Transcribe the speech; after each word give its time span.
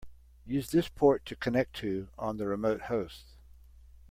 Use 0.47 0.71
this 0.71 0.89
port 0.89 1.27
to 1.27 1.35
connect 1.35 1.75
to 1.75 2.07
on 2.17 2.37
the 2.37 2.47
remote 2.47 2.81
host. 2.81 3.35